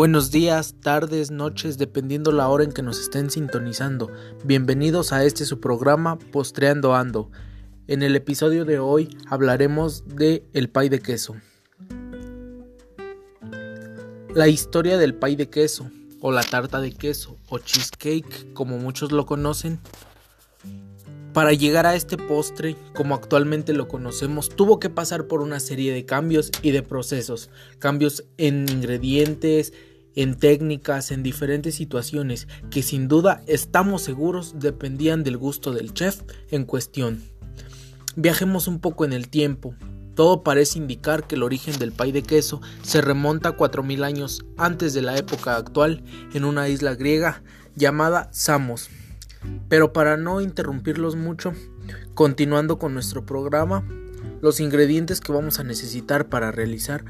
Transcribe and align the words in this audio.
Buenos 0.00 0.30
días, 0.30 0.76
tardes, 0.80 1.30
noches, 1.30 1.76
dependiendo 1.76 2.32
la 2.32 2.48
hora 2.48 2.64
en 2.64 2.72
que 2.72 2.80
nos 2.80 2.98
estén 2.98 3.28
sintonizando. 3.28 4.10
Bienvenidos 4.44 5.12
a 5.12 5.26
este 5.26 5.44
su 5.44 5.60
programa 5.60 6.18
Postreando 6.18 6.94
Ando. 6.94 7.30
En 7.86 8.02
el 8.02 8.16
episodio 8.16 8.64
de 8.64 8.78
hoy 8.78 9.14
hablaremos 9.28 10.08
de 10.08 10.42
el 10.54 10.70
pay 10.70 10.88
de 10.88 11.00
queso. 11.00 11.36
La 14.34 14.48
historia 14.48 14.96
del 14.96 15.12
pay 15.12 15.36
de 15.36 15.50
queso, 15.50 15.90
o 16.22 16.32
la 16.32 16.44
tarta 16.44 16.80
de 16.80 16.92
queso, 16.92 17.36
o 17.50 17.58
cheesecake, 17.58 18.54
como 18.54 18.78
muchos 18.78 19.12
lo 19.12 19.26
conocen, 19.26 19.80
para 21.34 21.52
llegar 21.52 21.86
a 21.86 21.94
este 21.94 22.16
postre, 22.16 22.74
como 22.94 23.14
actualmente 23.14 23.74
lo 23.74 23.86
conocemos, 23.86 24.48
tuvo 24.48 24.80
que 24.80 24.90
pasar 24.90 25.26
por 25.26 25.42
una 25.42 25.60
serie 25.60 25.92
de 25.92 26.04
cambios 26.06 26.50
y 26.62 26.70
de 26.70 26.82
procesos, 26.82 27.50
cambios 27.78 28.24
en 28.36 28.66
ingredientes, 28.68 29.72
en 30.14 30.36
técnicas, 30.36 31.10
en 31.10 31.22
diferentes 31.22 31.74
situaciones, 31.74 32.48
que 32.70 32.82
sin 32.82 33.08
duda 33.08 33.42
estamos 33.46 34.02
seguros 34.02 34.54
dependían 34.58 35.24
del 35.24 35.36
gusto 35.36 35.72
del 35.72 35.94
chef 35.94 36.22
en 36.50 36.64
cuestión. 36.64 37.22
Viajemos 38.16 38.68
un 38.68 38.80
poco 38.80 39.04
en 39.04 39.12
el 39.12 39.28
tiempo. 39.28 39.74
Todo 40.14 40.42
parece 40.42 40.78
indicar 40.78 41.26
que 41.26 41.36
el 41.36 41.42
origen 41.42 41.78
del 41.78 41.92
pay 41.92 42.12
de 42.12 42.22
queso 42.22 42.60
se 42.82 43.00
remonta 43.00 43.50
a 43.50 43.56
4.000 43.56 44.04
años 44.04 44.44
antes 44.56 44.92
de 44.92 45.02
la 45.02 45.16
época 45.16 45.56
actual 45.56 46.02
en 46.34 46.44
una 46.44 46.68
isla 46.68 46.94
griega 46.94 47.42
llamada 47.76 48.28
Samos 48.32 48.90
pero 49.68 49.92
para 49.92 50.16
no 50.16 50.40
interrumpirlos 50.40 51.16
mucho, 51.16 51.52
continuando 52.14 52.78
con 52.78 52.94
nuestro 52.94 53.24
programa, 53.24 53.84
los 54.42 54.60
ingredientes 54.60 55.20
que 55.20 55.32
vamos 55.32 55.58
a 55.58 55.64
necesitar 55.64 56.28
para 56.28 56.52
realizar 56.52 57.04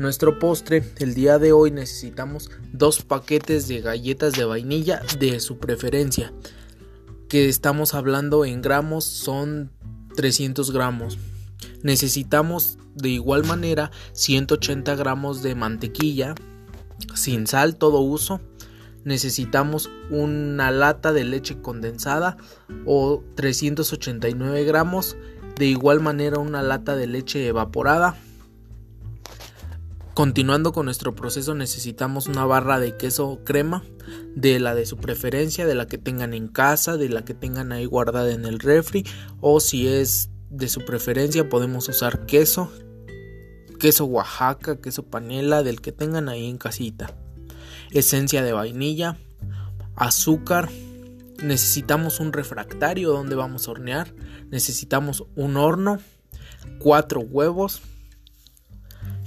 nuestro 0.00 0.38
postre, 0.38 0.82
el 0.96 1.12
día 1.12 1.38
de 1.38 1.52
hoy 1.52 1.70
necesitamos 1.70 2.50
dos 2.72 3.02
paquetes 3.02 3.68
de 3.68 3.82
galletas 3.82 4.32
de 4.32 4.46
vainilla 4.46 5.02
de 5.18 5.38
su 5.40 5.58
preferencia, 5.58 6.32
que 7.28 7.50
estamos 7.50 7.92
hablando 7.92 8.46
en 8.46 8.62
gramos 8.62 9.04
son 9.04 9.70
300 10.16 10.70
gramos. 10.70 11.18
Necesitamos 11.82 12.78
de 12.94 13.10
igual 13.10 13.44
manera 13.44 13.90
180 14.12 14.94
gramos 14.94 15.42
de 15.42 15.54
mantequilla, 15.54 16.34
sin 17.14 17.46
sal 17.46 17.76
todo 17.76 18.00
uso, 18.00 18.40
necesitamos 19.04 19.90
una 20.08 20.70
lata 20.70 21.12
de 21.12 21.24
leche 21.24 21.60
condensada 21.60 22.38
o 22.86 23.22
389 23.34 24.64
gramos. 24.64 25.18
De 25.56 25.66
igual 25.66 26.00
manera 26.00 26.38
una 26.38 26.62
lata 26.62 26.96
de 26.96 27.06
leche 27.06 27.46
evaporada 27.46 28.16
Continuando 30.14 30.72
con 30.72 30.86
nuestro 30.86 31.14
proceso 31.14 31.54
necesitamos 31.54 32.26
una 32.26 32.44
barra 32.44 32.80
de 32.80 32.96
queso 32.96 33.40
crema 33.44 33.84
de 34.34 34.58
la 34.58 34.74
de 34.74 34.84
su 34.84 34.96
preferencia, 34.96 35.66
de 35.66 35.76
la 35.76 35.86
que 35.86 35.98
tengan 35.98 36.34
en 36.34 36.48
casa, 36.48 36.96
de 36.96 37.08
la 37.08 37.24
que 37.24 37.32
tengan 37.32 37.70
ahí 37.70 37.84
guardada 37.84 38.32
en 38.32 38.44
el 38.44 38.58
refri 38.58 39.04
o 39.40 39.60
si 39.60 39.86
es 39.86 40.30
de 40.50 40.68
su 40.68 40.84
preferencia 40.84 41.48
podemos 41.48 41.88
usar 41.88 42.26
queso, 42.26 42.72
queso 43.78 44.04
Oaxaca, 44.04 44.80
queso 44.80 45.04
panela, 45.04 45.62
del 45.62 45.80
que 45.80 45.92
tengan 45.92 46.28
ahí 46.28 46.50
en 46.50 46.58
casita. 46.58 47.14
Esencia 47.92 48.42
de 48.42 48.52
vainilla, 48.52 49.16
azúcar, 49.94 50.70
necesitamos 51.40 52.18
un 52.18 52.32
refractario 52.32 53.12
donde 53.12 53.36
vamos 53.36 53.68
a 53.68 53.70
hornear, 53.70 54.12
necesitamos 54.50 55.24
un 55.36 55.56
horno, 55.56 55.98
cuatro 56.80 57.20
huevos 57.20 57.80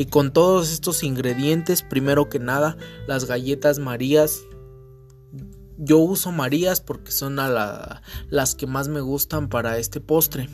y 0.00 0.06
con 0.06 0.32
todos 0.32 0.72
estos 0.72 1.02
ingredientes, 1.02 1.82
primero 1.82 2.30
que 2.30 2.38
nada, 2.38 2.78
las 3.06 3.26
galletas 3.26 3.78
marías. 3.78 4.40
Yo 5.76 5.98
uso 5.98 6.32
marías 6.32 6.80
porque 6.80 7.12
son 7.12 7.36
las 7.36 8.54
que 8.54 8.66
más 8.66 8.88
me 8.88 9.02
gustan 9.02 9.50
para 9.50 9.76
este 9.76 10.00
postre. 10.00 10.48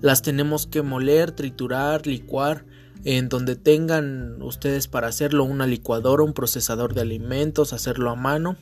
Las 0.00 0.22
tenemos 0.22 0.68
que 0.68 0.82
moler, 0.82 1.32
triturar, 1.32 2.06
licuar 2.06 2.66
en 3.02 3.28
donde 3.28 3.56
tengan 3.56 4.40
ustedes 4.42 4.86
para 4.86 5.08
hacerlo 5.08 5.42
una 5.42 5.66
licuadora, 5.66 6.22
un 6.22 6.34
procesador 6.34 6.94
de 6.94 7.00
alimentos, 7.00 7.72
hacerlo 7.72 8.10
a 8.10 8.14
mano. 8.14 8.56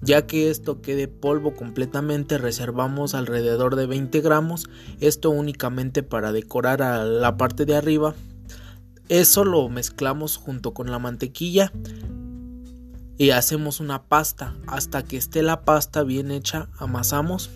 Ya 0.00 0.26
que 0.26 0.50
esto 0.50 0.82
quede 0.82 1.06
polvo 1.06 1.54
completamente, 1.54 2.38
reservamos 2.38 3.14
alrededor 3.14 3.76
de 3.76 3.86
20 3.86 4.20
gramos. 4.20 4.68
Esto 4.98 5.30
únicamente 5.30 6.02
para 6.02 6.32
decorar 6.32 6.82
a 6.82 7.04
la 7.04 7.36
parte 7.36 7.66
de 7.66 7.76
arriba. 7.76 8.16
Eso 9.08 9.44
lo 9.44 9.68
mezclamos 9.68 10.36
junto 10.36 10.72
con 10.72 10.90
la 10.90 10.98
mantequilla 10.98 11.72
y 13.18 13.30
hacemos 13.30 13.80
una 13.80 14.04
pasta. 14.04 14.54
Hasta 14.66 15.02
que 15.02 15.16
esté 15.16 15.42
la 15.42 15.64
pasta 15.64 16.02
bien 16.02 16.30
hecha, 16.30 16.68
amasamos. 16.78 17.50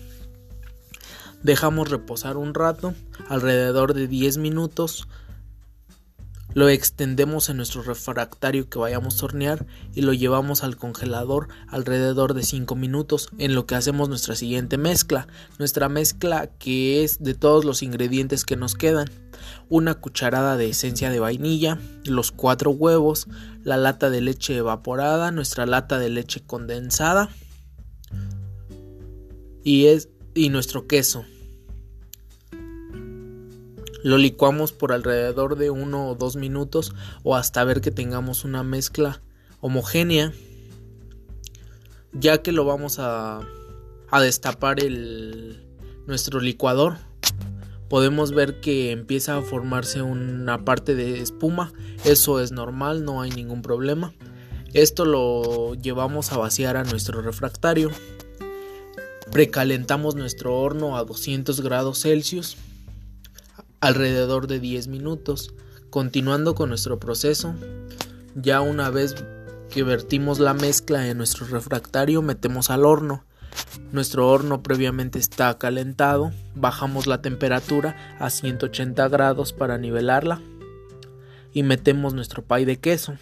Dejamos 1.41 1.89
reposar 1.89 2.37
un 2.37 2.53
rato, 2.53 2.93
alrededor 3.29 3.93
de 3.93 4.07
10 4.07 4.37
minutos 4.37 5.07
lo 6.53 6.67
extendemos 6.69 7.49
en 7.49 7.57
nuestro 7.57 7.83
refractario 7.83 8.69
que 8.69 8.79
vayamos 8.79 9.21
a 9.21 9.25
hornear 9.25 9.65
y 9.93 10.01
lo 10.01 10.13
llevamos 10.13 10.63
al 10.63 10.77
congelador 10.77 11.47
alrededor 11.67 12.33
de 12.33 12.43
5 12.43 12.75
minutos 12.75 13.29
en 13.37 13.53
lo 13.53 13.65
que 13.65 13.75
hacemos 13.75 14.09
nuestra 14.09 14.35
siguiente 14.35 14.77
mezcla. 14.77 15.27
Nuestra 15.59 15.89
mezcla 15.89 16.47
que 16.47 17.03
es 17.03 17.21
de 17.21 17.35
todos 17.35 17.65
los 17.65 17.83
ingredientes 17.83 18.45
que 18.45 18.55
nos 18.55 18.75
quedan. 18.75 19.09
Una 19.69 19.95
cucharada 19.95 20.57
de 20.57 20.69
esencia 20.69 21.11
de 21.11 21.19
vainilla, 21.19 21.79
los 22.03 22.31
4 22.31 22.71
huevos, 22.71 23.27
la 23.63 23.77
lata 23.77 24.09
de 24.09 24.21
leche 24.21 24.57
evaporada, 24.57 25.31
nuestra 25.31 25.65
lata 25.65 25.99
de 25.99 26.09
leche 26.09 26.41
condensada 26.45 27.29
y, 29.63 29.85
es, 29.85 30.09
y 30.33 30.49
nuestro 30.49 30.87
queso. 30.87 31.25
Lo 34.01 34.17
licuamos 34.17 34.71
por 34.71 34.93
alrededor 34.93 35.57
de 35.57 35.69
uno 35.69 36.09
o 36.09 36.15
dos 36.15 36.37
minutos 36.37 36.93
o 37.23 37.35
hasta 37.35 37.63
ver 37.65 37.81
que 37.81 37.91
tengamos 37.91 38.45
una 38.45 38.63
mezcla 38.63 39.21
homogénea. 39.59 40.31
Ya 42.13 42.41
que 42.41 42.51
lo 42.51 42.63
vamos 42.65 42.97
a, 42.99 43.41
a 44.09 44.21
destapar 44.21 44.81
el, 44.83 45.67
nuestro 46.07 46.39
licuador, 46.39 46.95
podemos 47.89 48.31
ver 48.31 48.61
que 48.61 48.91
empieza 48.91 49.37
a 49.37 49.41
formarse 49.41 50.01
una 50.01 50.63
parte 50.63 50.95
de 50.95 51.19
espuma. 51.19 51.73
Eso 52.05 52.39
es 52.39 52.51
normal, 52.51 53.03
no 53.03 53.21
hay 53.21 53.31
ningún 53.31 53.61
problema. 53.61 54.13
Esto 54.73 55.03
lo 55.03 55.73
llevamos 55.75 56.31
a 56.31 56.37
vaciar 56.37 56.77
a 56.77 56.83
nuestro 56.85 57.21
refractario. 57.21 57.91
Precalentamos 59.29 60.15
nuestro 60.15 60.55
horno 60.57 60.97
a 60.97 61.03
200 61.03 61.61
grados 61.61 62.01
Celsius 62.01 62.55
alrededor 63.79 64.47
de 64.47 64.59
10 64.59 64.87
minutos. 64.87 65.53
Continuando 65.89 66.55
con 66.55 66.69
nuestro 66.69 66.99
proceso, 66.99 67.55
ya 68.35 68.61
una 68.61 68.89
vez 68.89 69.15
que 69.69 69.83
vertimos 69.83 70.39
la 70.39 70.53
mezcla 70.53 71.07
en 71.07 71.17
nuestro 71.17 71.47
refractario, 71.47 72.21
metemos 72.21 72.69
al 72.69 72.85
horno. 72.85 73.25
Nuestro 73.91 74.29
horno 74.29 74.61
previamente 74.61 75.19
está 75.19 75.57
calentado, 75.57 76.31
bajamos 76.55 77.07
la 77.07 77.21
temperatura 77.21 77.95
a 78.19 78.29
180 78.29 79.07
grados 79.09 79.53
para 79.53 79.77
nivelarla 79.77 80.41
y 81.53 81.63
metemos 81.63 82.13
nuestro 82.13 82.43
pay 82.43 82.65
de 82.65 82.77
queso. 82.77 83.15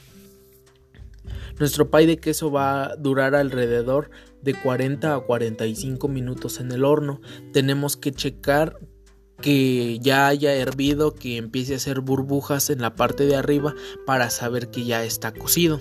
Nuestro 1.60 1.90
pay 1.90 2.06
de 2.06 2.18
queso 2.18 2.52
va 2.52 2.84
a 2.84 2.96
durar 2.98 3.34
alrededor 3.34 4.12
de 4.42 4.54
40 4.54 5.16
a 5.16 5.20
45 5.20 6.08
minutos 6.08 6.60
en 6.60 6.72
el 6.72 6.86
horno. 6.86 7.20
Tenemos 7.52 7.98
que 7.98 8.12
checar 8.12 8.78
que 9.42 10.00
ya 10.00 10.28
haya 10.28 10.54
hervido, 10.54 11.14
que 11.14 11.38
empiece 11.38 11.74
a 11.74 11.78
hacer 11.78 12.02
burbujas 12.02 12.70
en 12.70 12.82
la 12.82 12.96
parte 12.96 13.26
de 13.26 13.36
arriba 13.36 13.76
para 14.06 14.30
saber 14.30 14.70
que 14.70 14.86
ya 14.86 15.04
está 15.04 15.32
cocido. 15.32 15.80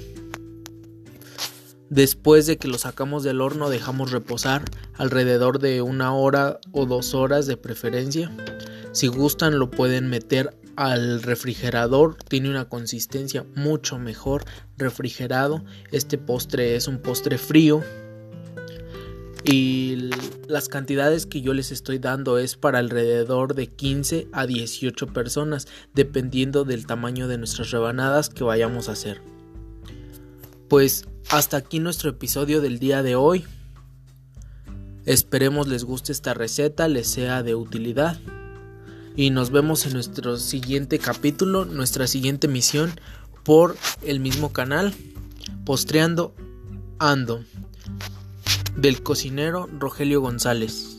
Después 1.88 2.46
de 2.46 2.58
que 2.58 2.68
lo 2.68 2.78
sacamos 2.78 3.22
del 3.22 3.40
horno 3.40 3.70
dejamos 3.70 4.10
reposar 4.10 4.64
alrededor 4.94 5.60
de 5.60 5.82
una 5.82 6.12
hora 6.14 6.58
o 6.72 6.84
dos 6.84 7.14
horas 7.14 7.46
de 7.46 7.56
preferencia. 7.56 8.30
Si 8.92 9.06
gustan 9.06 9.58
lo 9.58 9.70
pueden 9.70 10.08
meter 10.08 10.58
al 10.74 11.22
refrigerador, 11.22 12.16
tiene 12.28 12.50
una 12.50 12.68
consistencia 12.68 13.46
mucho 13.54 13.98
mejor 13.98 14.44
refrigerado. 14.76 15.64
Este 15.92 16.18
postre 16.18 16.74
es 16.74 16.88
un 16.88 16.98
postre 16.98 17.38
frío 17.38 17.82
y 19.48 20.10
las 20.48 20.68
cantidades 20.68 21.24
que 21.24 21.40
yo 21.40 21.54
les 21.54 21.70
estoy 21.70 21.98
dando 21.98 22.38
es 22.38 22.56
para 22.56 22.80
alrededor 22.80 23.54
de 23.54 23.68
15 23.68 24.26
a 24.32 24.44
18 24.44 25.06
personas 25.08 25.68
dependiendo 25.94 26.64
del 26.64 26.86
tamaño 26.86 27.28
de 27.28 27.38
nuestras 27.38 27.70
rebanadas 27.70 28.28
que 28.28 28.42
vayamos 28.42 28.88
a 28.88 28.92
hacer. 28.92 29.20
Pues 30.68 31.06
hasta 31.30 31.58
aquí 31.58 31.78
nuestro 31.78 32.10
episodio 32.10 32.60
del 32.60 32.80
día 32.80 33.04
de 33.04 33.14
hoy. 33.14 33.44
Esperemos 35.04 35.68
les 35.68 35.84
guste 35.84 36.10
esta 36.10 36.34
receta, 36.34 36.88
les 36.88 37.06
sea 37.06 37.44
de 37.44 37.54
utilidad. 37.54 38.18
Y 39.14 39.30
nos 39.30 39.50
vemos 39.50 39.86
en 39.86 39.92
nuestro 39.92 40.38
siguiente 40.38 40.98
capítulo, 40.98 41.64
nuestra 41.64 42.08
siguiente 42.08 42.48
misión 42.48 42.92
por 43.44 43.76
el 44.02 44.18
mismo 44.18 44.52
canal. 44.52 44.92
Postreando 45.64 46.34
ando. 46.98 47.44
Del 48.76 49.02
cocinero 49.02 49.70
Rogelio 49.78 50.20
González. 50.20 50.95